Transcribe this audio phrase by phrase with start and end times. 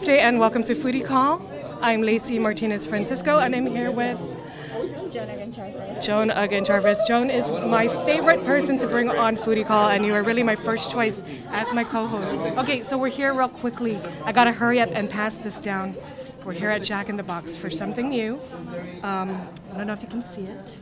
[0.00, 1.48] Day and welcome to Foodie Call.
[1.80, 4.18] I'm Lacee Martinez Francisco and I'm here with
[5.12, 5.28] Joan
[6.30, 7.06] Aguon Charfauros.
[7.06, 7.28] Joan.
[7.28, 10.56] Joan is my favorite person to bring on Foodie Call, and you are really my
[10.56, 12.32] first choice as my co-host.
[12.34, 13.96] Okay, so we're here real quickly.
[14.24, 15.94] I gotta hurry up and pass this down.
[16.44, 18.40] We're here at Jack in the Box for something new.
[19.04, 20.74] Um, I don't know if you can see it,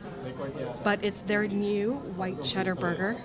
[0.83, 3.17] but it's their new white cheddar burger.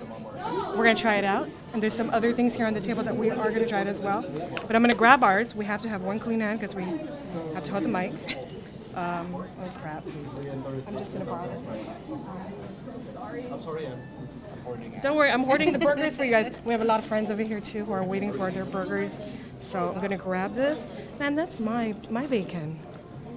[0.75, 3.15] We're gonna try it out, and there's some other things here on the table that
[3.15, 4.21] we are gonna try it as well.
[4.67, 5.55] But I'm gonna grab ours.
[5.55, 6.83] We have to have one clean hand because we
[7.53, 8.13] have to hold the mic.
[8.95, 9.45] Um, oh
[9.79, 10.03] crap!
[10.87, 11.65] I'm just gonna borrow this.
[13.51, 14.01] I'm sorry, I'm
[14.67, 15.01] I'm it.
[15.01, 16.49] Don't worry, I'm hoarding the burgers for you guys.
[16.65, 19.19] We have a lot of friends over here too who are waiting for their burgers.
[19.61, 20.87] So I'm gonna grab this.
[21.19, 22.79] Man, that's my my bacon.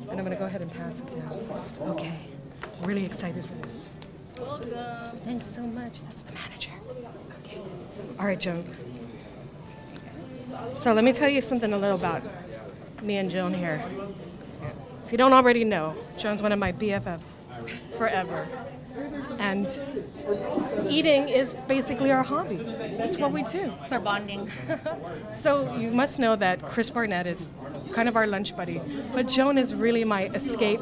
[0.08, 1.62] And I'm gonna go ahead and pass it down.
[1.90, 2.18] Okay.
[2.82, 3.86] Really excited for this.
[4.40, 5.18] Welcome.
[5.24, 6.02] Thanks so much.
[6.02, 6.72] That's the manager.
[7.44, 7.58] Okay.
[8.18, 8.64] All right, Joan.
[10.74, 12.22] So let me tell you something a little about
[13.02, 13.84] me and Joan here.
[15.06, 17.44] If you don't already know, Joan's one of my BFFs
[17.96, 18.46] forever.
[19.38, 19.66] And
[20.88, 22.56] eating is basically our hobby.
[22.96, 23.72] That's what we do.
[23.84, 24.50] It's our bonding.
[25.34, 27.48] So you must know that Chris Barnett is
[27.92, 28.80] kind of our lunch buddy,
[29.14, 30.80] but Joan is really my escape.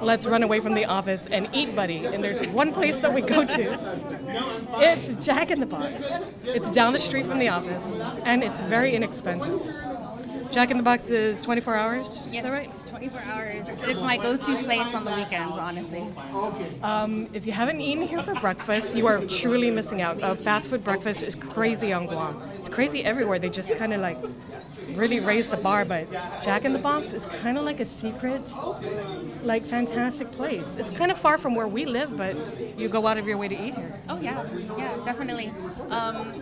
[0.00, 2.04] Let's run away from the office and eat buddy.
[2.06, 3.78] And there's one place that we go to.
[4.78, 6.02] It's Jack in the Box.
[6.44, 9.60] It's down the street from the office, and it's very inexpensive.
[10.50, 12.26] Jack in the Box is 24 hours.
[12.26, 12.70] Is that right?
[12.98, 13.68] 24 hours.
[13.68, 16.04] It is my go-to place on the weekends, honestly.
[16.82, 20.20] Um, if you haven't eaten here for breakfast, you are truly missing out.
[20.20, 22.42] Uh, fast food breakfast is crazy on Guam.
[22.58, 23.38] It's crazy everywhere.
[23.38, 24.18] They just kind of like
[24.94, 26.10] really raise the bar, but
[26.42, 28.52] Jack in the Box is kind of like a secret,
[29.42, 30.66] like fantastic place.
[30.76, 32.34] It's kind of far from where we live, but
[32.78, 34.00] you go out of your way to eat here.
[34.08, 34.44] Oh yeah,
[34.76, 35.52] yeah, definitely.
[35.90, 36.32] Um,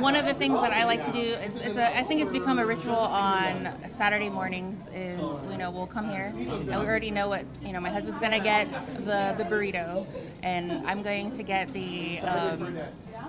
[0.00, 2.32] one of the things that I like to do, it's, it's a, I think it's
[2.32, 4.88] become a ritual on Saturday mornings.
[4.92, 7.80] Is you know we'll come here and we already know what you know.
[7.80, 8.68] My husband's gonna get
[9.04, 10.06] the the burrito,
[10.42, 12.78] and I'm going to get the um,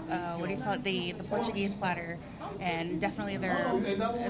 [0.09, 0.83] uh, what do you call it?
[0.83, 2.17] The the Portuguese platter,
[2.59, 3.57] and definitely their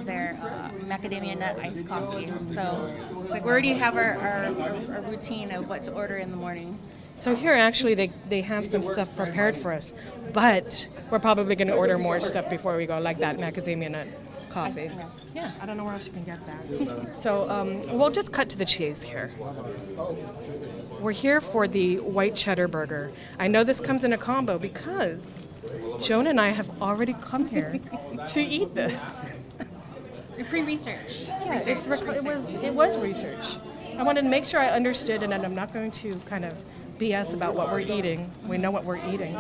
[0.06, 2.31] their uh, macadamia nut iced coffee.
[2.50, 6.18] So it's like we already have our, our, our, our routine of what to order
[6.18, 6.79] in the morning.
[7.16, 9.94] So here, actually, they, they have some stuff prepared for us,
[10.34, 14.08] but we're probably going to order more stuff before we go, like that macadamia nut
[14.51, 14.91] coffee.
[14.95, 15.09] Yes.
[15.34, 17.16] Yeah, I don't know where else you can get that.
[17.16, 19.31] so um, we'll just cut to the chase here.
[21.00, 23.11] We're here for the white cheddar burger.
[23.40, 25.47] I know this comes in a combo because
[26.00, 27.79] Joan and I have already come here
[28.29, 29.00] to eat this.
[30.50, 31.22] Pre-research.
[31.28, 33.57] Yeah, it's rec- it was it was research.
[33.97, 36.57] I wanted to make sure I understood, and I'm not going to kind of
[36.97, 38.31] BS about what we're eating.
[38.47, 39.35] We know what we're eating.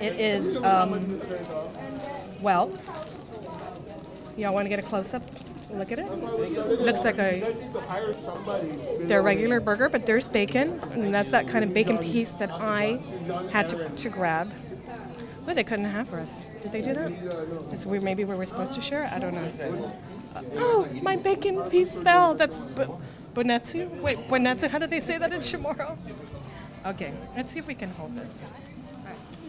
[0.00, 1.20] It is um,
[2.40, 2.72] well.
[4.40, 5.22] Y'all want to get a close up?
[5.70, 6.10] Look at it.
[6.80, 7.54] Looks like a
[9.02, 12.98] their regular burger, but there's bacon, and that's that kind of bacon piece that I
[13.52, 14.50] had to, to grab.
[15.44, 16.46] Well, they couldn't have for us.
[16.62, 17.86] Did they do that?
[17.86, 19.10] We maybe we were supposed to share?
[19.12, 19.92] I don't know.
[20.56, 22.34] Oh, my bacon piece fell.
[22.34, 22.96] That's bu-
[23.34, 23.90] bonetsu.
[24.00, 24.68] Wait, bonetsu.
[24.68, 25.98] How do they say that in Chamorro?
[26.86, 28.50] Okay, let's see if we can hold this.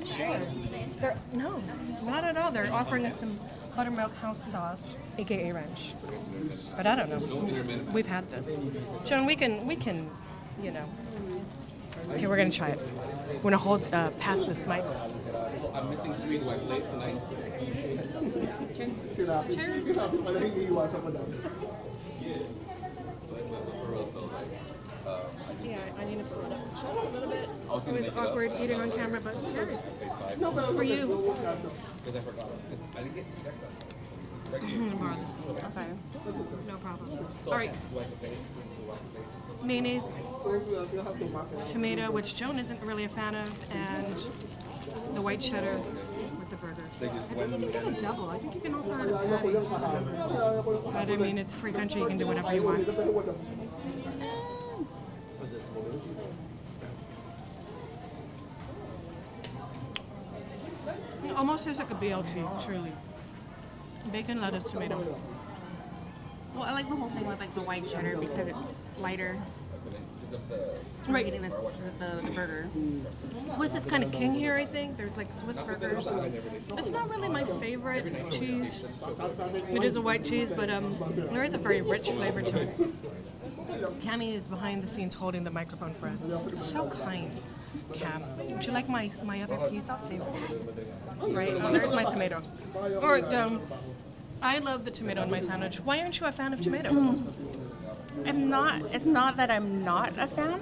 [0.05, 0.37] Sure.
[0.99, 1.63] They're, no,
[2.03, 2.51] not at all.
[2.51, 3.39] They're offering us some
[3.75, 5.93] buttermilk house sauce, aka ranch.
[6.75, 7.91] But I don't know.
[7.93, 8.59] We've had this.
[9.05, 10.09] Joan, we can, we can,
[10.61, 10.85] you know.
[12.11, 12.79] Okay, we're gonna try it.
[13.35, 14.83] We're gonna hold, uh, pass this mic.
[15.73, 16.39] I'm missing three.
[16.39, 17.21] I play tonight?
[25.63, 27.49] Yeah, I need to pull it up just a little bit.
[27.87, 29.79] It was awkward eating on camera, but here's
[30.39, 31.07] no, it's for you.
[32.03, 32.49] Because I forgot.
[32.95, 33.25] I didn't get.
[34.53, 35.63] I'm gonna borrow this.
[35.63, 35.85] Okay.
[36.67, 37.27] No problem.
[37.47, 37.69] All right.
[37.69, 38.29] I have to pay?
[38.29, 39.65] Do I have to pay?
[39.65, 40.01] Mayonnaise,
[41.71, 44.17] tomato, which Joan isn't really a fan of, and
[45.13, 46.83] the white cheddar with the burger.
[46.83, 48.29] I think you can get a double.
[48.29, 49.53] I think you can also add a patty.
[49.53, 52.01] But I mean, it's free country.
[52.01, 52.87] You can do whatever you want.
[61.41, 62.91] Almost tastes like a BLT, truly.
[64.11, 65.17] Bacon, lettuce, tomato.
[66.53, 69.39] Well, I like the whole thing with like the white cheddar because it's lighter.
[71.07, 71.25] Right.
[71.25, 72.69] Eating this the, the, the burger.
[73.55, 74.97] Swiss is kind of king here, I think.
[74.97, 76.11] There's like Swiss burgers.
[76.77, 78.81] It's not really my favorite cheese.
[79.71, 80.95] It is a white cheese, but um,
[81.31, 82.79] there is a very rich flavor to it.
[84.01, 86.21] Cami is behind the scenes holding the microphone for us.
[86.61, 87.41] So kind,
[87.93, 88.23] Cam.
[88.37, 89.89] Would you like my my other piece?
[89.89, 90.87] I'll save it.
[91.21, 91.53] Right.
[91.53, 92.41] Oh, there's my tomato.
[93.01, 93.61] Or um,
[94.41, 95.79] I love the tomato in my sandwich.
[95.79, 96.89] Why aren't you a fan of tomato?
[98.25, 98.81] I'm not.
[98.93, 100.61] It's not that I'm not a fan,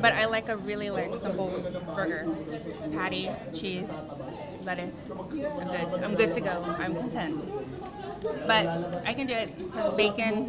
[0.00, 1.48] but I like a really like simple
[1.94, 2.26] burger,
[2.92, 3.90] patty, cheese,
[4.64, 5.10] lettuce.
[5.10, 6.04] I'm good.
[6.04, 6.64] I'm good to go.
[6.78, 7.42] I'm content.
[8.46, 10.48] But I can do it because bacon.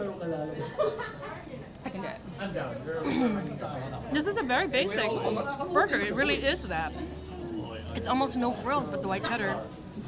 [1.94, 4.14] Can do it.
[4.14, 5.10] This is a very basic
[5.72, 6.02] burger.
[6.02, 6.92] It really is that.
[7.96, 9.64] It's almost no frills, but the white cheddar,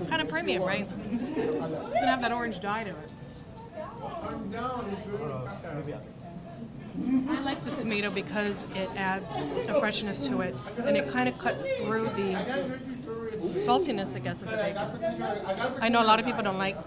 [0.10, 0.90] kind of premium, right?
[1.36, 3.10] Doesn't have that orange dye to it.
[7.30, 9.30] I like the tomato because it adds
[9.68, 10.56] a freshness to it,
[10.86, 12.36] and it kind of cuts through the
[13.60, 15.78] saltiness, I guess, of the bacon.
[15.82, 16.78] I know a lot of people don't like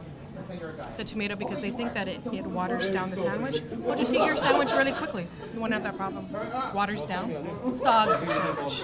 [0.97, 3.63] the tomato because they think that it, it waters down the sandwich.
[3.79, 5.27] Well, just eat your sandwich really quickly.
[5.55, 6.29] You won't have that problem.
[6.75, 7.31] Waters down,
[7.71, 8.83] sogs your sandwich.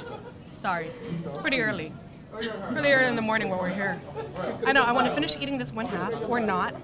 [0.54, 0.90] Sorry,
[1.24, 1.92] it's pretty early.
[2.70, 4.00] Really early in the morning when we're here.
[4.66, 6.74] I know, I want to finish eating this one half, or not.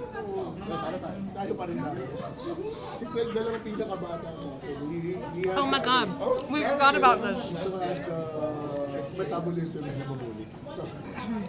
[5.57, 7.37] Oh my god, we forgot about this.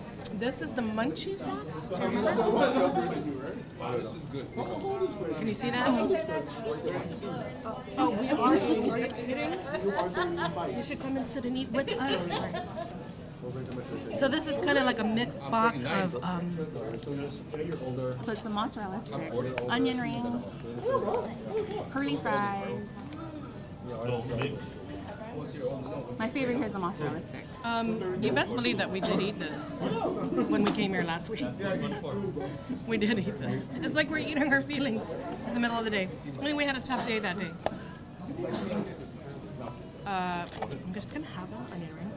[0.42, 1.90] This is the munchies box.
[1.90, 3.14] Do you remember?
[5.38, 5.88] Can you see that?
[7.96, 9.54] Oh, we are eating.
[10.76, 12.28] You should come and sit and eat with us.
[14.20, 16.58] So this is kind of like a mixed box of um,
[18.24, 20.44] So it's the mozzarella sticks, onion rings,
[21.94, 22.90] curly fries.
[26.18, 27.50] My favorite here is the mozzarella sticks.
[27.64, 31.46] Um, you best believe that we did eat this when we came here last week.
[32.88, 33.64] We did eat this.
[33.76, 35.04] It's like we're eating our feelings
[35.48, 36.10] in the middle of the day.
[36.40, 37.52] I mean, we had a tough day that day.
[40.06, 42.10] Uh, I'm just gonna have an onion ring.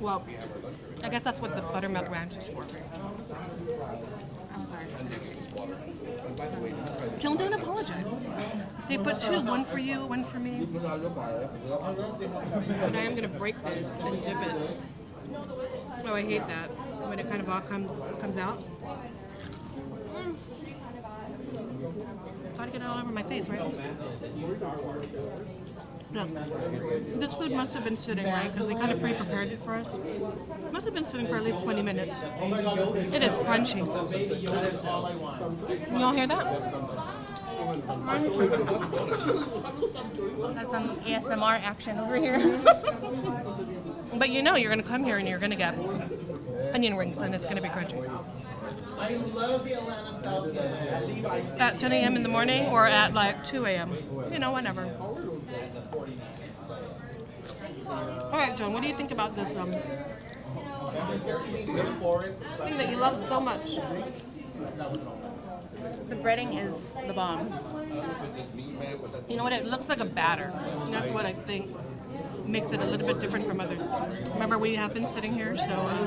[0.00, 0.24] Well,
[1.02, 2.64] I guess that's what the buttermilk ranch is for.
[4.54, 4.86] I'm sorry.
[7.18, 8.06] Jill, don't apologize.
[8.88, 10.66] They put two, one for you, one for me.
[10.72, 10.86] But
[12.96, 14.80] I am gonna break this and dip it.
[16.06, 16.68] Oh, I hate that
[17.08, 18.64] when it kind of all comes comes out.
[20.14, 20.36] Mm.
[22.56, 23.62] Try to get it all over my face, right?
[26.10, 28.50] Look, this food must have been sitting, right?
[28.50, 29.94] Because they kind of pre-prepared it for us.
[29.94, 32.20] It must have been sitting for at least 20 minutes.
[32.22, 33.84] It is crunchy.
[35.92, 37.37] You all hear that?
[40.54, 42.38] That's some ASMR action over here.
[44.14, 45.74] But you know you're gonna come here and you're gonna get
[46.72, 48.08] onion rings and it's gonna be crunchy.
[48.98, 49.12] i
[51.58, 52.16] At 10 a.m.
[52.16, 53.94] in the morning or at like 2 a.m.
[54.32, 54.90] You know, whenever.
[57.86, 59.82] All right, John, what do you think about this um, thing
[62.78, 63.78] that you love so much?
[66.08, 67.52] The breading is the bomb.
[69.28, 69.52] You know what?
[69.52, 70.52] It looks like a batter.
[70.90, 71.74] That's what I think
[72.46, 73.86] makes it a little bit different from others.
[74.32, 76.06] Remember, we have been sitting here, so um,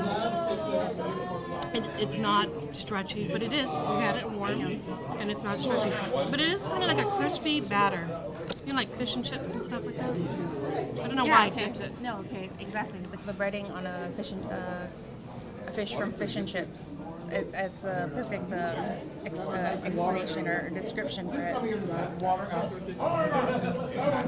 [1.74, 3.70] it, it's not stretchy, but it is.
[3.70, 4.60] We had it warm,
[5.18, 5.94] and it's not stretchy.
[6.12, 8.08] But it is kind of like a crispy batter.
[8.66, 10.10] You know, like fish and chips and stuff like that.
[10.10, 11.66] I don't know why I okay.
[11.66, 12.00] dipped it.
[12.00, 12.98] No, okay, exactly.
[13.10, 14.86] The, the breading on a fish and uh,
[15.66, 16.96] a fish from fish and chips.
[17.32, 18.84] It, it's a perfect um,
[19.24, 21.56] ex, uh, explanation or description for it.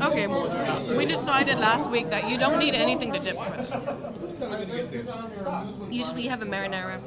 [0.03, 0.27] Okay,
[0.97, 3.71] we decided last week that you don't need anything to dip with.
[5.91, 6.99] Usually you have a marinara,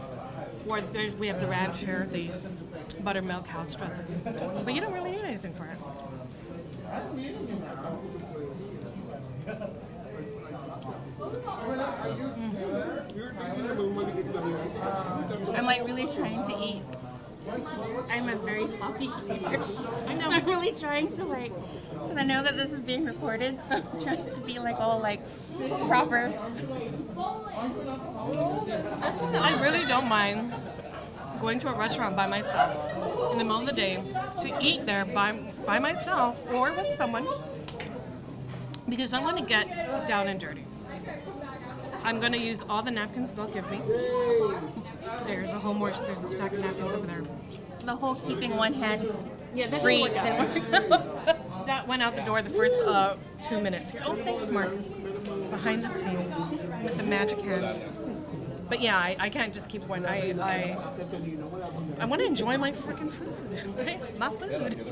[0.68, 2.30] or there's we have the ranch here, the
[3.02, 5.80] buttermilk house dressing, but you don't really need anything for it.
[15.56, 16.84] I'm like really trying to eat.
[18.10, 19.62] I'm a very sloppy eater.
[20.18, 21.54] So I'm really trying to like,
[21.94, 25.00] because I know that this is being recorded, so I'm trying to be like all
[25.00, 25.22] like
[25.88, 26.34] proper.
[29.00, 30.54] That's why I really don't mind
[31.40, 34.04] going to a restaurant by myself in the middle of the day
[34.42, 35.32] to eat there by
[35.66, 37.28] by myself or with someone
[38.90, 40.66] because I want to get down and dirty.
[42.04, 43.80] I'm gonna use all the napkins they'll give me.
[45.26, 45.92] There's a whole more.
[45.92, 47.24] There's a stack of napkins over there.
[47.84, 49.08] The whole keeping one hand
[49.56, 50.04] Yeah, that free.
[50.04, 51.00] didn't work
[51.30, 51.68] out.
[51.68, 53.16] That went out the door the first uh,
[53.48, 53.92] two minutes.
[54.06, 54.88] Oh, thanks, Marcus.
[55.50, 56.36] Behind the scenes
[56.84, 57.82] with the magic hand.
[58.70, 60.06] But yeah, I, I can't just keep one.
[60.06, 60.78] I I,
[62.00, 63.34] I want to enjoy my freaking food.
[63.80, 64.00] Okay?
[64.18, 64.86] My food.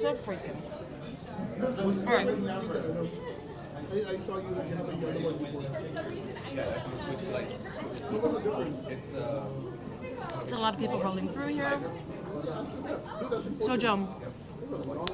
[0.00, 0.56] Said freaking.
[2.06, 3.39] All right.
[3.92, 4.04] Yeah,
[6.54, 7.50] that's a switch light.
[8.88, 9.44] It's uh,
[10.42, 11.80] It's a lot of people rolling through here.
[13.60, 14.06] So, Joe,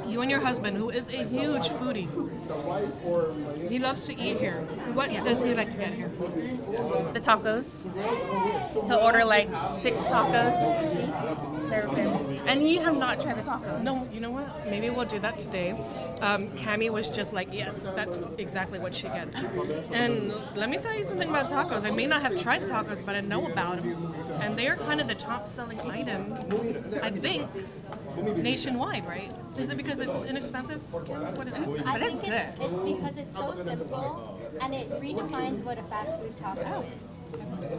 [0.06, 2.08] you and your husband, who is a huge foodie,
[3.70, 4.60] he loves to eat here.
[4.92, 6.10] What does he like to get here?
[7.14, 7.82] The tacos.
[8.88, 9.48] He'll order like
[9.80, 11.05] six tacos.
[12.46, 12.54] See?
[12.54, 12.62] They're good.
[12.62, 13.82] And you have not tried the tacos.
[13.82, 14.66] No, you know what?
[14.66, 15.72] Maybe we'll do that today.
[16.20, 19.34] Um, Cami was just like, yes, that's exactly what she gets.
[19.92, 21.84] And let me tell you something about tacos.
[21.84, 24.14] I may not have tried tacos, but I know about them.
[24.40, 26.34] And they are kind of the top selling item,
[27.02, 27.48] I think,
[28.36, 29.32] nationwide, right?
[29.56, 30.80] Is it because it's inexpensive?
[30.92, 31.86] What is it?
[31.86, 36.36] I think it's, it's because it's so simple and it redefines what a fast food
[36.36, 37.15] taco is.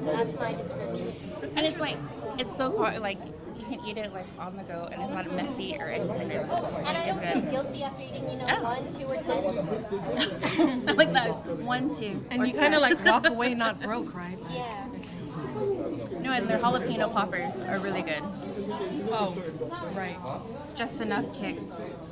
[0.05, 1.13] That's my description.
[1.55, 1.97] And it's like
[2.39, 2.99] it's so hard.
[3.01, 3.19] Like
[3.57, 6.31] you can eat it like on the go, and it's not messy or anything.
[6.31, 7.51] And I It's don't feel good.
[7.51, 8.63] guilty after eating, you know, Oh.
[8.63, 10.85] one, two, or ten.
[10.95, 12.23] like that one, two.
[12.29, 14.41] And you kind of like walk away not broke, right?
[14.41, 14.85] Like, Yeah.
[16.21, 18.21] No, and their jalapeno poppers are really good.
[19.11, 19.35] Oh,
[19.95, 20.17] right.
[20.75, 21.57] Just enough kick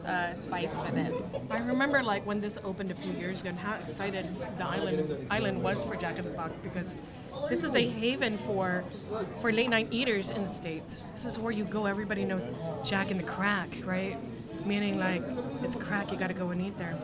[0.06, 1.14] uh, spice for them.
[1.50, 5.28] I remember like when this opened a few years ago and how excited the island
[5.30, 6.96] island was for Jack in the Box because
[7.50, 8.84] this is a haven for
[9.42, 11.06] for late night eaters in the states.
[11.14, 11.86] This is where you go.
[11.86, 12.50] Everybody knows
[12.84, 14.18] Jack in the Crack, right?
[14.66, 15.24] Meaning like
[15.62, 16.12] it's crack.
[16.12, 16.98] You got to go and eat there.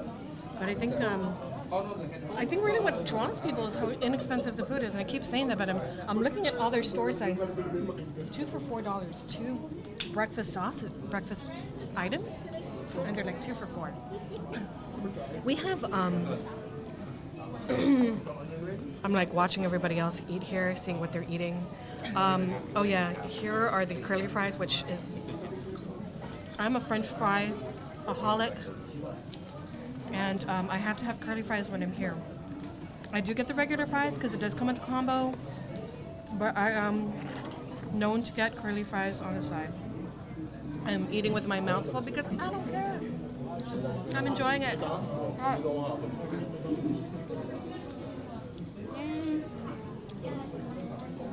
[0.59, 1.35] But I think um,
[2.35, 5.25] I think really what draws people is how inexpensive the food is, and I keep
[5.25, 5.57] saying that.
[5.57, 7.41] But I'm I'm looking at all their store signs.
[8.31, 9.25] Two for four dollars.
[9.29, 9.59] Two
[10.11, 11.49] breakfast sauce breakfast
[11.95, 12.51] items,
[13.05, 13.93] and they're like two for four.
[15.43, 16.39] We have um
[19.03, 21.65] I'm like watching everybody else eat here, seeing what they're eating.
[22.15, 25.21] Um, oh yeah, here are the curly fries, which is
[26.59, 27.53] I'm a French fry
[28.05, 28.57] aholic,
[30.11, 32.15] and um, I have to have curly fries when I'm here.
[33.13, 35.33] I do get the regular fries because it does come with a combo,
[36.33, 37.13] but I am
[37.93, 39.73] known to get curly fries on the side.
[40.85, 42.99] I'm eating with my mouth full because I don't care.
[44.15, 44.79] I'm enjoying it.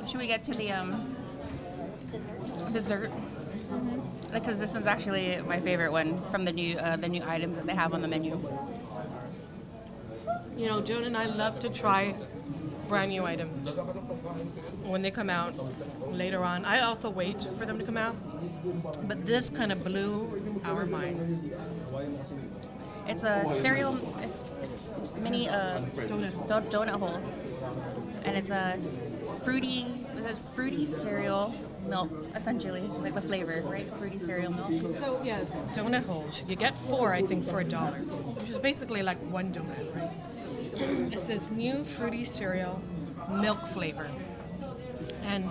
[0.09, 1.15] Should we get to the um,
[2.11, 2.73] Dessert.
[2.73, 3.11] dessert?
[4.33, 7.65] Because this is actually my favorite one from the new uh, the new items that
[7.67, 8.39] they have on the menu.
[10.57, 12.15] You know, Joan and I love to try
[12.87, 13.69] brand new items
[14.83, 15.53] when they come out
[16.11, 16.65] later on.
[16.65, 18.15] I also wait for them to come out,
[19.07, 21.37] but this kind of blew our minds.
[23.07, 26.47] It's a cereal, it's mini uh, Donut.
[26.47, 27.25] do- donut holes,
[28.23, 28.77] and it's a
[29.43, 31.53] fruity, it's a fruity cereal
[31.87, 33.91] milk, essentially, like the flavor, right?
[33.95, 34.95] Fruity cereal milk.
[34.97, 36.43] So yes, donut holes.
[36.47, 41.13] You get four, I think, for a dollar, which is basically like one donut, right?
[41.13, 42.81] It says new fruity cereal,
[43.29, 44.09] milk flavor.
[45.23, 45.49] And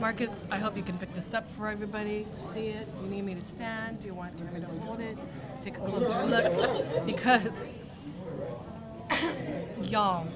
[0.00, 2.26] Marcus, I hope you can pick this up for everybody.
[2.36, 2.96] See it?
[2.96, 4.00] Do you need me to stand?
[4.00, 5.18] Do you want me to hold it?
[5.62, 7.70] Take a closer look, because
[9.82, 10.26] y'all,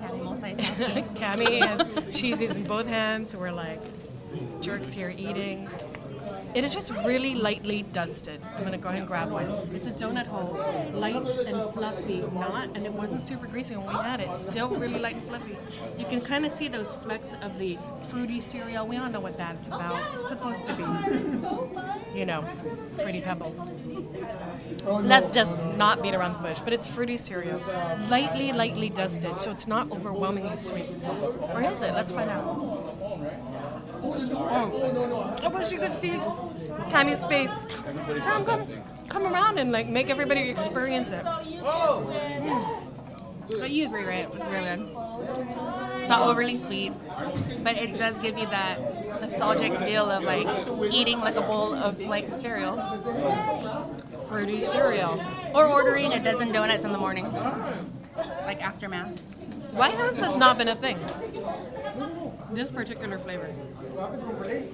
[0.00, 3.36] Cami has cheesies in both hands.
[3.36, 3.80] We're like
[4.60, 5.68] jerks here eating.
[6.52, 8.40] It is just really lightly dusted.
[8.56, 9.48] I'm gonna go ahead and grab one.
[9.72, 10.58] It's a donut hole,
[10.92, 14.28] light and fluffy, not, and it wasn't super greasy when we had it.
[14.50, 15.56] Still really light and fluffy.
[15.96, 17.78] You can kind of see those flecks of the
[18.08, 18.86] fruity cereal.
[18.86, 20.02] We all know what that's about.
[20.18, 22.44] It's supposed to be, you know,
[22.96, 23.58] fruity pebbles.
[24.84, 27.60] Let's just not beat around the bush, but it's fruity cereal,
[28.08, 30.90] lightly, lightly dusted, so it's not overwhelmingly sweet.
[31.52, 31.92] Or is it?
[31.94, 32.44] Let's find out.
[34.02, 36.20] Oh, I wish you could see
[36.90, 37.50] Cami's face.
[38.22, 38.66] Come, come,
[39.08, 41.24] come around and like make everybody experience it.
[41.24, 42.80] Mm.
[43.58, 44.26] But you agree, right?
[44.32, 44.80] It's really good.
[46.00, 46.92] It's not overly sweet,
[47.62, 50.46] but it does give you that nostalgic feel of like
[50.92, 52.76] eating like a bowl of like cereal
[54.30, 55.20] Fruity cereal.
[55.56, 57.24] or ordering a dozen donuts in the morning,
[58.44, 59.16] like after mass.
[59.72, 61.00] Why has this not been a thing?
[62.52, 63.52] This particular flavor.
[63.98, 64.20] I'm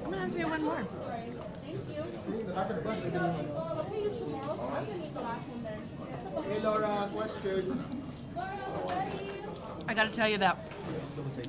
[0.05, 0.87] gonna have to get one more.
[6.45, 8.05] Hey Laura, question.
[9.89, 10.59] I gotta tell you that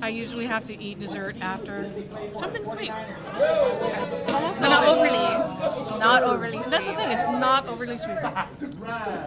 [0.00, 1.90] I usually have to eat dessert after
[2.36, 2.90] something sweet.
[2.90, 6.58] But not overly, not overly.
[6.58, 6.70] Sweet.
[6.70, 8.18] That's the thing; it's not overly sweet.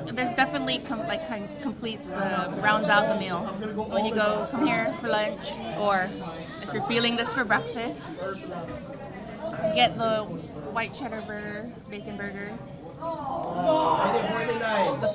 [0.08, 3.40] This definitely com- like com- completes the rounds out the meal.
[3.90, 6.10] When you go come here for lunch, or
[6.62, 8.22] if you're feeling this for breakfast,
[9.76, 10.24] get the
[10.74, 12.58] white cheddar burger, bacon burger.
[13.02, 13.08] The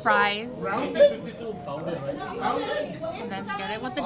[0.03, 0.97] fries, and
[3.31, 4.03] then get it with the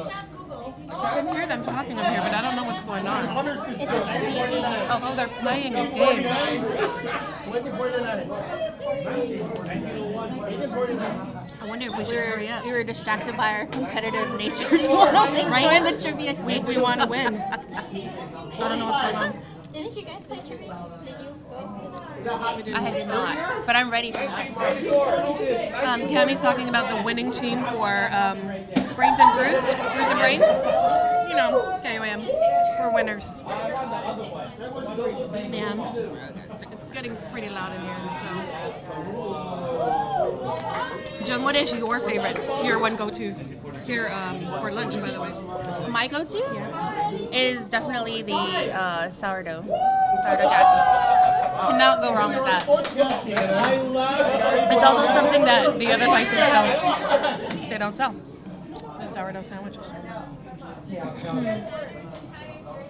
[0.00, 3.46] I can hear them talking up here, but I don't know what's going on.
[3.48, 3.82] It's.
[3.82, 6.26] Oh, oh they're playing a game.
[11.60, 12.64] I wonder if we should were, hurry up.
[12.64, 15.82] we were distracted by our competitive nature to want to Right.
[15.82, 16.66] enjoy the trivia game.
[16.66, 17.36] Me want to win.
[17.36, 19.42] I don't know what's going on.
[19.78, 20.76] Didn't you guys play trivia?
[21.04, 21.60] Did you go
[22.56, 24.50] to the I did not, but I'm ready for that.
[25.84, 28.40] Um, Cami's talking about the winning team for um,
[28.96, 30.42] Brains and Brews, Brews and Brains.
[31.30, 32.26] You know, KOM.
[32.80, 33.40] We're winners.
[35.46, 35.94] Yeah,
[36.72, 38.26] it's getting pretty loud in here, so.
[41.24, 43.32] Jung, what is your favorite, your one go-to
[43.84, 45.30] here um, for lunch, by the way?
[45.88, 46.42] My go-to
[47.32, 49.64] is definitely the uh, sourdough,
[50.22, 50.64] sourdough jack.
[51.68, 52.62] Cannot go wrong with that.
[54.72, 58.14] It's also something that the other places don't, they don't sell.
[59.00, 59.90] The sourdough sandwiches.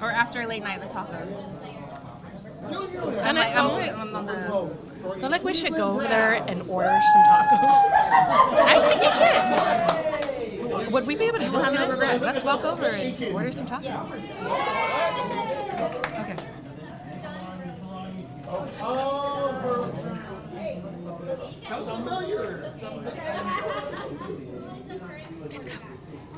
[0.01, 1.35] Or after late night, the tacos.
[3.23, 4.71] And I I'm, feel, I'm the.
[5.09, 8.59] I feel like we should go over there and order some tacos.
[8.61, 10.38] I think you should.
[10.91, 12.17] Would we be able to just have get no into regret.
[12.17, 12.23] it?
[12.23, 14.13] Let's walk over and order some tacos.
[16.21, 16.37] Okay.
[25.51, 25.89] Let's go.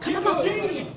[0.00, 0.97] Come on.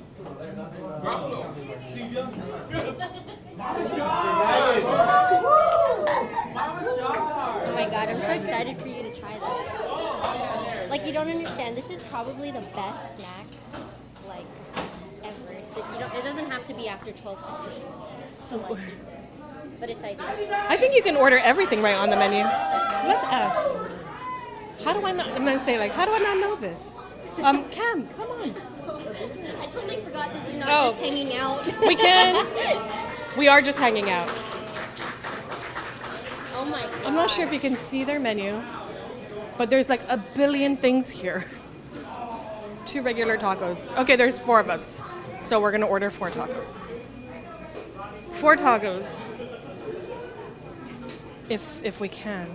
[7.66, 10.53] Oh my god, I'm so excited for you to try this.
[10.94, 11.76] Like you don't understand.
[11.76, 13.46] This is probably the best snack,
[14.28, 14.46] like
[15.24, 15.34] ever.
[15.74, 18.48] That You don't, it doesn't have to be after 12:30.
[18.48, 18.78] So like,
[19.80, 20.26] but it's ideal.
[20.52, 22.44] I think you can order everything right on the menu.
[22.44, 23.58] Let's ask.
[24.84, 25.26] How do I not?
[25.32, 26.94] I'm gonna say like, how do I not know this?
[27.42, 28.54] Um, Cam, come on.
[29.60, 30.90] I totally forgot this is not Oh.
[30.92, 31.66] just hanging out.
[31.80, 32.46] We can.
[33.36, 34.28] We are just hanging out.
[36.54, 37.04] oh my god.
[37.04, 38.62] I'm not sure if you can see their menu,
[39.56, 41.44] but there's like a billion things here.
[42.86, 43.96] Two regular tacos.
[43.98, 45.00] Okay, there's four of us,
[45.40, 46.80] so we're gonna order four tacos.
[48.32, 49.06] Four tacos,
[51.48, 52.46] if if we can.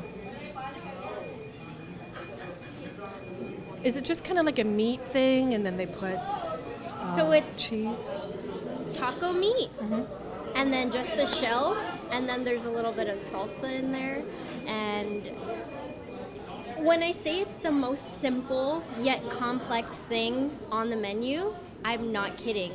[3.84, 6.20] Is it just kind of like a meat thing, and then they put
[7.16, 8.12] So um, it's cheese?
[8.94, 9.70] taco meat.
[10.56, 11.78] And then just the shell,
[12.12, 14.24] and then there's a little bit of salsa in there.
[14.66, 15.30] And
[16.84, 22.38] when I say it's the most simple yet complex thing on the menu, I'm not
[22.38, 22.72] kidding.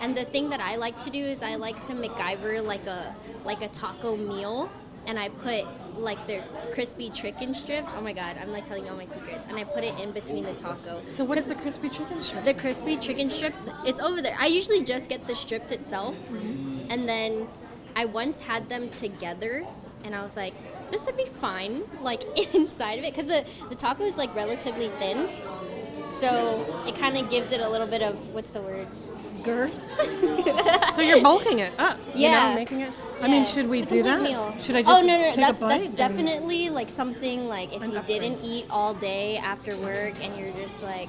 [0.00, 3.14] And the thing that I like to do is I like to MacGyver like a
[3.44, 4.70] like a taco meal,
[5.06, 5.64] and I put
[5.96, 7.90] like their crispy chicken strips.
[7.96, 9.44] Oh my god, I'm like telling you all my secrets.
[9.48, 11.02] And I put it in between the taco.
[11.06, 12.44] So what is the crispy chicken strip?
[12.44, 14.36] The crispy chicken strips, it's over there.
[14.38, 16.90] I usually just get the strips itself, mm-hmm.
[16.90, 17.48] and then
[17.94, 19.64] I once had them together,
[20.02, 20.54] and I was like,
[20.92, 22.22] this would be fine, like
[22.54, 25.28] inside of it, because the the taco is like relatively thin,
[26.08, 28.86] so it kind of gives it a little bit of what's the word,
[29.42, 29.80] girth.
[30.94, 32.50] So you're bulking it up, you Yeah.
[32.50, 32.92] know, making it.
[33.20, 34.20] I mean, should we do that?
[34.20, 34.54] meal.
[34.60, 37.98] Should I just oh no, no, take that's that's definitely like something like if you
[37.98, 38.06] upgrade.
[38.20, 41.08] didn't eat all day after work and you're just like.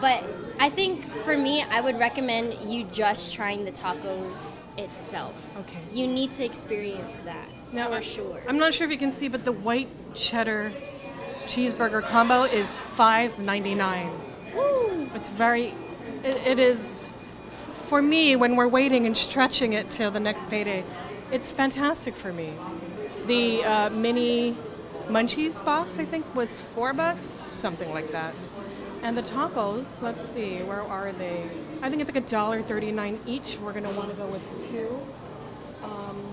[0.00, 0.22] But
[0.60, 4.30] I think for me, I would recommend you just trying the taco
[4.78, 5.34] itself.
[5.58, 5.80] Okay.
[5.92, 8.42] You need to experience that Now, for sure.
[8.48, 10.72] I'm not sure if you can see, but the white cheddar
[11.44, 14.12] cheeseburger combo is $5.99.
[15.14, 15.74] It's very,
[16.24, 17.10] it, it is,
[17.86, 20.84] for me, when we're waiting and stretching it till the next payday,
[21.30, 22.52] it's fantastic for me.
[23.26, 24.56] The uh, mini
[25.08, 28.34] munchies box, I think, was four bucks, something like that.
[29.02, 31.48] And the tacos, let's see, where are they?
[31.82, 33.58] I think it's like a dollar thirty-nine each.
[33.62, 35.00] We're gonna want to go with two.
[35.82, 36.29] Um,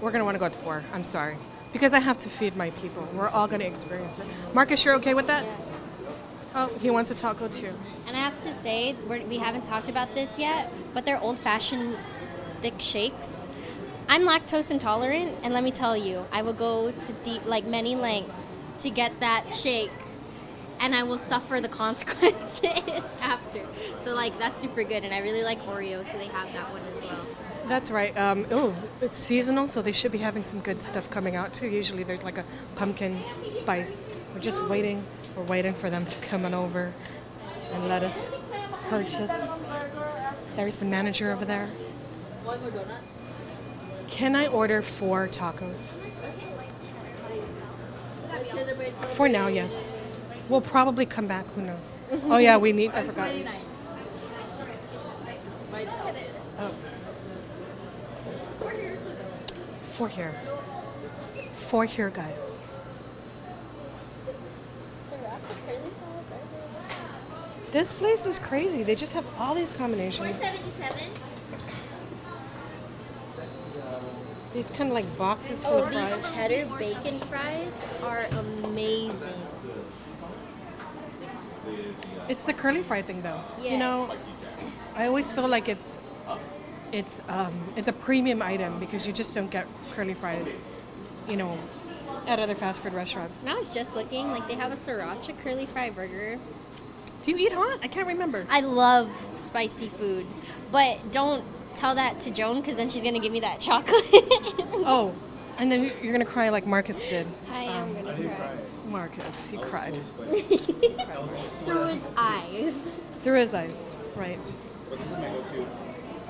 [0.00, 0.84] we're gonna want to go with four.
[0.92, 1.36] I'm sorry,
[1.72, 3.06] because I have to feed my people.
[3.14, 4.26] We're all gonna experience it.
[4.54, 5.44] Marcus, you're okay with that?
[5.44, 6.06] Yes.
[6.54, 7.72] Oh, he wants a taco too.
[8.06, 11.38] And I have to say, we're, we haven't talked about this yet, but they're old
[11.38, 11.96] fashioned
[12.60, 13.46] thick shakes.
[14.08, 17.94] I'm lactose intolerant, and let me tell you, I will go to deep, like many
[17.94, 19.92] lengths to get that shake,
[20.80, 23.64] and I will suffer the consequences after.
[24.00, 26.82] So, like, that's super good, and I really like Oreo, so they have that one
[26.96, 27.24] as well.
[27.70, 28.18] That's right.
[28.18, 31.68] Um, oh, it's seasonal, so they should be having some good stuff coming out too.
[31.68, 34.02] Usually there's like a pumpkin spice.
[34.34, 35.04] We're just waiting.
[35.36, 36.92] We're waiting for them to come on over
[37.70, 38.30] and let us
[38.88, 39.30] purchase.
[40.56, 41.68] There's the manager over there.
[44.08, 45.96] Can I order four tacos?
[49.10, 49.96] For now, yes.
[50.48, 51.46] We'll probably come back.
[51.52, 52.02] Who knows?
[52.24, 52.90] oh yeah, we need.
[52.90, 53.30] I forgot.
[56.58, 56.74] Oh.
[60.00, 60.32] For here.
[61.52, 62.32] For here, guys.
[67.70, 68.82] This place is crazy.
[68.82, 70.40] They just have all these combinations.
[70.40, 71.12] 477.
[74.54, 79.42] These kind of like boxes full Oh, of these cheddar bacon fries are amazing.
[82.30, 83.42] It's the curly fry thing, though.
[83.60, 83.72] Yeah.
[83.72, 84.16] You know,
[84.96, 85.98] I always feel like it's
[86.92, 90.48] it's um, it's a premium item because you just don't get curly fries,
[91.28, 91.56] you know,
[92.26, 93.40] at other fast food restaurants.
[93.40, 96.38] And I was just looking, like they have a sriracha curly fry burger.
[97.22, 97.78] Do you eat hot?
[97.82, 98.46] I can't remember.
[98.48, 100.26] I love spicy food,
[100.72, 104.04] but don't tell that to Joan because then she's gonna give me that chocolate.
[104.82, 105.14] Oh,
[105.58, 107.26] and then you're gonna cry like Marcus did.
[107.50, 108.56] I am gonna cry.
[108.86, 110.00] Marcus, he cried
[111.64, 112.98] Through his eyes.
[113.22, 113.96] through his eyes.
[114.16, 114.52] Right.
[114.88, 115.66] But this is my go-to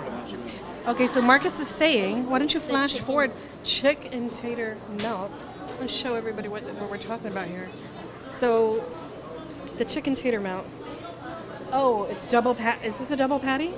[0.04, 0.88] for the munchie.
[0.88, 3.06] Okay, so Marcus is saying, why don't you flash chicken.
[3.06, 3.32] forward
[3.64, 5.46] chick and tater melts?
[5.80, 7.68] Let's show everybody what, what we're talking about here.
[8.30, 8.84] So,
[9.78, 10.66] the chicken tater melt.
[11.72, 12.84] Oh, it's double pat.
[12.84, 13.68] Is this a double patty?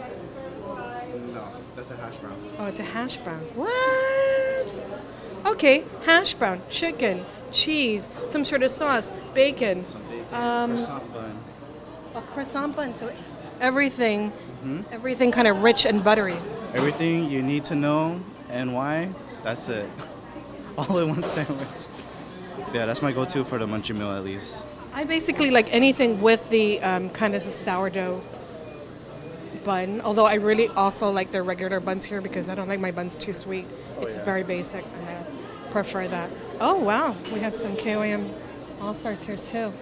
[1.35, 2.37] No, that's a hash brown.
[2.59, 3.41] Oh, it's a hash brown.
[3.55, 4.87] What?
[5.47, 11.39] Okay, hash brown, chicken, cheese, some sort of sauce, bacon, Some bacon, Um, croissant bun.
[12.15, 12.95] a croissant bun.
[12.95, 13.13] So
[13.61, 14.33] everything,
[14.91, 16.37] everything kind of rich and buttery.
[16.75, 19.09] Everything you need to know and why,
[19.43, 19.89] that's it.
[20.79, 21.69] All in one sandwich.
[22.73, 24.67] Yeah, that's my go-to for the munchie meal at least.
[24.95, 28.23] I basically like anything with the um, kind of the sourdough
[29.65, 30.01] bun.
[30.03, 33.17] Although I really also like their regular buns here because I don't like my buns
[33.17, 33.67] too sweet.
[34.01, 36.31] it's very basic, and I prefer that.
[36.61, 38.33] Oh wow, we have some KOM
[38.81, 39.73] All Stars here too,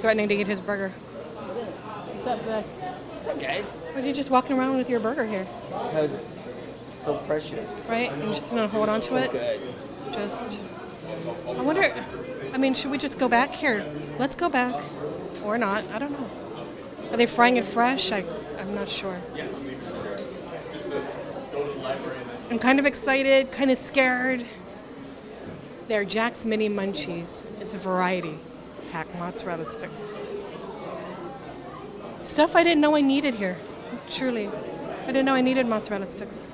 [0.00, 0.90] threatening to eat his burger.
[0.90, 2.83] What's up, Vic?
[3.24, 3.70] What's up, guys?
[3.70, 6.62] Why are you just walking around with your burger here, Because it's
[6.94, 7.70] so precious.
[7.88, 8.12] right?
[8.12, 9.32] I'm just gonna hold on to it.
[9.32, 9.60] Good.
[10.12, 10.60] Just,
[11.48, 11.90] I wonder.
[12.52, 13.82] I mean, should we just go back here?
[14.18, 14.78] Let's go back,
[15.42, 15.84] or not?
[15.90, 16.30] I don't know.
[17.12, 18.12] Are they frying it fresh?
[18.12, 18.26] I,
[18.58, 19.18] I'm not sure.
[22.50, 24.44] I'm kind of excited, kind of scared.
[25.88, 27.42] They're Jack's Mini Munchies.
[27.62, 28.38] It's a variety
[28.92, 30.14] pack mozzarella sticks.
[32.24, 33.54] Stuff I didn't know I needed here.
[34.08, 34.48] Truly,
[35.02, 36.48] I didn't know I needed mozzarella sticks.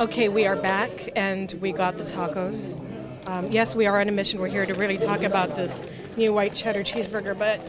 [0.00, 2.78] Okay, we are back and we got the tacos.
[3.26, 4.38] Um, yes, we are on a mission.
[4.38, 5.82] We're here to really talk about this
[6.18, 7.68] new white cheddar cheeseburger, but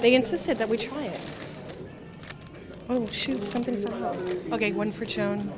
[0.00, 1.20] they insisted that we try it.
[2.88, 4.16] Oh, shoot, something fell out.
[4.50, 5.52] Okay, one for Joan.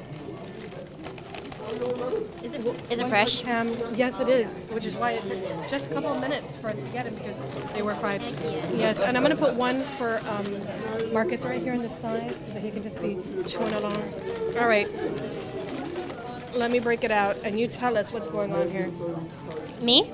[2.43, 3.41] Is it, is it fresh?
[3.41, 3.95] For Cam.
[3.95, 6.81] Yes, it is, which is why it took just a couple of minutes for us
[6.81, 7.37] to get it because
[7.75, 8.23] they were fried.
[8.75, 12.37] Yes, and I'm going to put one for um, Marcus right here on the side
[12.41, 14.03] so that he can just be chewing along.
[14.59, 14.89] All right.
[16.55, 18.91] Let me break it out, and you tell us what's going on here.
[19.81, 20.13] Me?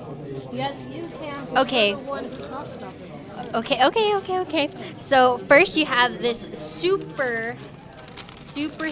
[0.53, 1.47] Yes, you can.
[1.57, 1.95] Okay.
[3.55, 4.69] Okay, okay, okay, okay.
[4.97, 7.57] So first you have this super,
[8.41, 8.91] super.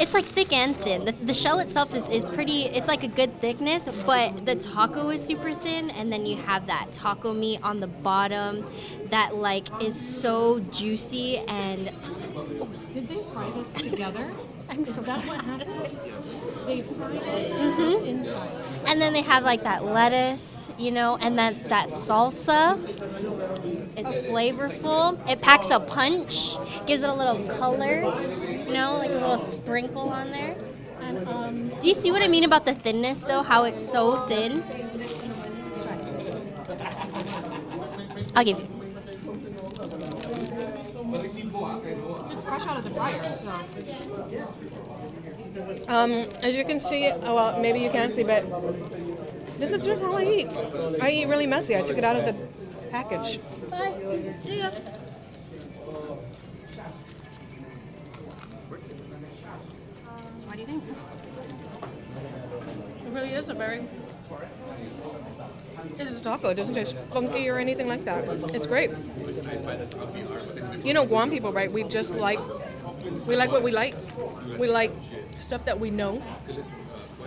[0.00, 1.04] It's like thick and thin.
[1.04, 2.64] The, the shell itself is, is pretty.
[2.64, 6.66] It's like a good thickness, but the taco is super thin, and then you have
[6.66, 8.66] that taco meat on the bottom,
[9.10, 11.90] that like is so juicy and.
[12.92, 14.30] Did they fry this together?
[14.68, 15.28] I'm so Is that sorry.
[15.28, 15.98] what happened?
[16.66, 18.06] They fried it Mhm.
[18.06, 18.50] inside.
[18.86, 22.78] And then they have like that lettuce, you know, and then that salsa.
[23.96, 25.18] It's flavorful.
[25.28, 28.02] It packs a punch, gives it a little color,
[28.66, 30.56] you know, like a little sprinkle on there.
[31.00, 33.42] And um, Do you see what I mean about the thinness though?
[33.42, 34.64] How it's so thin?
[38.34, 38.68] I'll give you.
[42.30, 43.52] it's fresh out of the fryer, so.
[45.88, 48.44] Um, as you can see, oh, well, maybe you can't see, but
[49.58, 50.48] this is just how I eat.
[51.00, 51.76] I eat really messy.
[51.76, 52.34] I took it out of the
[52.90, 53.38] package.
[60.46, 60.84] What do you think?
[63.06, 63.82] It really is a very.
[65.98, 66.50] It is a taco.
[66.50, 68.24] It doesn't taste funky or anything like that.
[68.54, 68.90] It's great.
[70.84, 71.70] You know, Guam people, right?
[71.70, 72.40] We just like,
[73.26, 73.94] we like what we like.
[74.58, 74.92] We like
[75.38, 76.22] stuff that we know,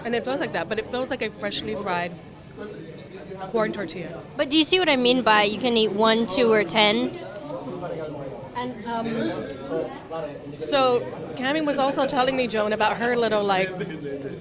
[0.04, 0.70] and it feels like that.
[0.70, 2.12] But it feels like a freshly fried
[3.52, 4.22] corn tortilla.
[4.38, 7.18] But do you see what I mean by you can eat one, two, or ten?
[8.56, 9.50] And um,
[10.60, 11.02] so
[11.36, 13.70] Cami was also telling me, Joan, about her little like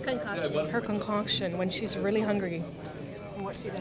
[0.05, 0.69] Concoction.
[0.71, 2.63] her concoction when she's really hungry.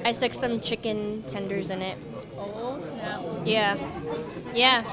[0.03, 1.97] I stuck some chicken tenders in it.
[2.37, 3.21] Oh snap!
[3.45, 3.77] Yeah,
[4.53, 4.83] yeah.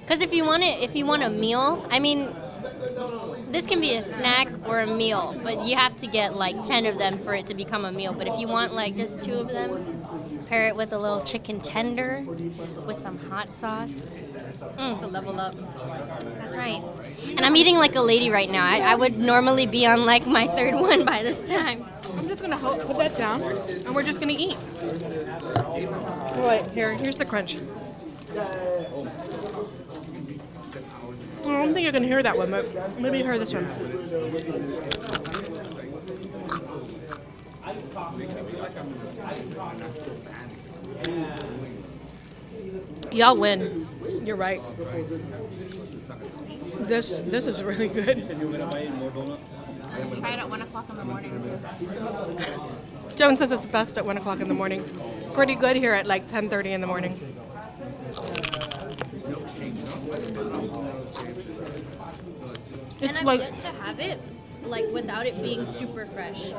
[0.00, 2.34] Because if you want it, if you want a meal, I mean,
[3.52, 6.86] this can be a snack or a meal, but you have to get like ten
[6.86, 8.14] of them for it to become a meal.
[8.14, 11.60] But if you want like just two of them, pair it with a little chicken
[11.60, 12.24] tender
[12.86, 14.18] with some hot sauce.
[14.78, 15.00] Mm.
[15.00, 15.54] To level up.
[16.38, 16.82] That's right.
[17.26, 18.64] And I'm eating like a lady right now.
[18.64, 21.84] I, I would normally be on like my third one by this time.
[22.16, 24.56] I'm just gonna put that down, and we're just gonna eat.
[26.36, 27.56] Right here, here's the crunch.
[31.52, 33.68] I don't think you can hear that one, but maybe you hear this one.
[43.12, 43.86] Y'all win.
[44.24, 44.62] You're right.
[46.80, 48.26] This this is really good.
[50.16, 51.60] Try it at one o'clock in the morning.
[53.14, 54.82] Joan says it's best at one o'clock in the morning.
[55.34, 57.36] Pretty good here at like ten thirty in the morning.
[63.02, 64.20] And It's I've like yet to have it
[64.64, 66.52] like without it being super fresh.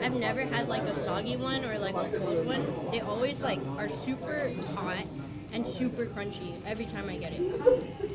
[0.00, 2.66] I've never had like a soggy one or like a cold one.
[2.90, 5.04] They always like are super hot
[5.52, 7.42] and super crunchy every time I get it.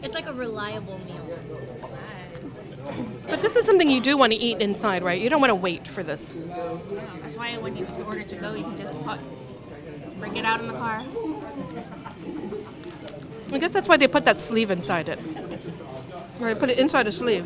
[0.01, 1.37] It's like a reliable meal.
[3.27, 5.19] But this is something you do want to eat inside, right?
[5.21, 6.33] You don't want to wait for this.
[7.21, 9.19] That's why when you order to go, you can just put,
[10.19, 11.03] bring it out in the car.
[13.51, 15.19] I guess that's why they put that sleeve inside it.
[16.39, 17.45] Or they put it inside a sleeve.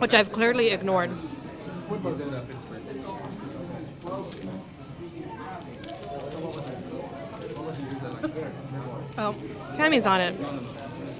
[0.00, 1.10] Which I've clearly ignored.
[9.18, 9.34] Oh,
[9.76, 10.40] Cami's on it.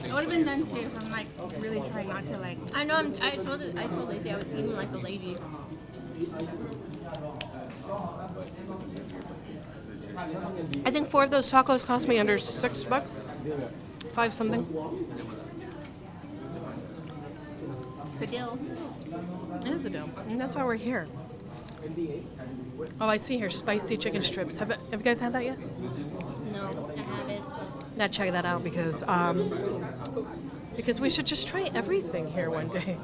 [0.04, 1.26] It would have been done too if I'm like
[1.58, 2.56] really trying not to like.
[2.74, 2.94] I know.
[2.94, 5.36] I'm, I told it, I told Lacee I was eating like a lady.
[10.86, 13.14] I think four of those tacos cost me under six bucks.
[14.14, 14.64] Five something.
[18.20, 18.58] It's a deal.
[19.64, 20.10] It is a deal.
[20.28, 21.06] And that's why we're here.
[23.00, 24.58] Oh, I see here spicy chicken strips.
[24.58, 25.58] Have, have you guys had that yet?
[26.52, 27.96] No, I haven't.
[27.96, 29.84] Now check that out because um,
[30.76, 32.98] because we should just try everything here one day.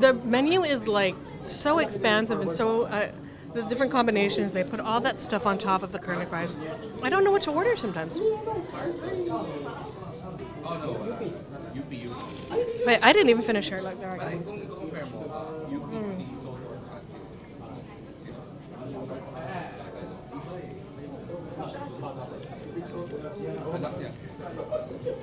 [0.00, 1.14] The menu is like
[1.46, 3.12] so expansive and so uh,
[3.54, 4.52] the different combinations.
[4.52, 6.56] They put all that stuff on top of the curly fries.
[7.04, 8.20] I don't know what to order sometimes.
[11.90, 13.80] Wait, I didn't even finish here.
[13.80, 14.70] Like there I go.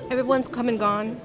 [0.09, 1.19] Everyone's come and gone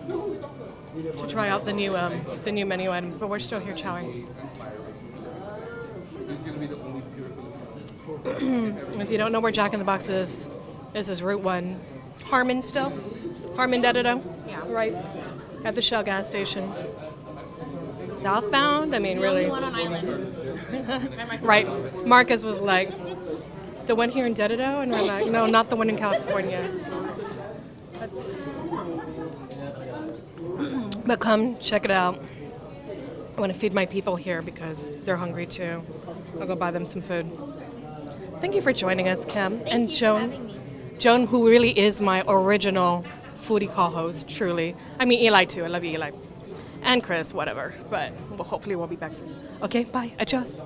[1.18, 4.26] to try out the new um, the new menu items, but we're still here chowing.
[9.00, 10.48] if you don't know where Jack in the Box is,
[10.92, 11.80] this is Route One,
[12.24, 12.92] Harmon still,
[13.56, 14.62] Harmon Dededo, Yeah.
[14.68, 14.94] right
[15.64, 16.72] at the Shell gas station.
[18.08, 21.42] Southbound, I mean, really, One on Island.
[21.42, 22.06] right?
[22.06, 22.90] Marcus was like,
[23.86, 26.70] the one here in Dededo, and we're like, no, not the one in California.
[26.90, 27.42] That's-
[27.98, 28.40] that's-
[31.04, 32.22] But come check it out.
[33.36, 35.82] I want to feed my people here because they're hungry too.
[36.40, 37.30] I'll go buy them some food.
[38.40, 40.50] Thank you for joining us, Kim and you Joan.
[40.98, 43.04] Joan, who really is my original
[43.42, 44.74] foodie call host, truly.
[44.98, 45.64] I mean, Eli too.
[45.64, 46.10] I love you, Eli.
[46.82, 47.74] And Chris, whatever.
[47.90, 49.34] But well, hopefully we'll be back soon.
[49.62, 50.12] Okay, bye.
[50.18, 50.58] Adjust.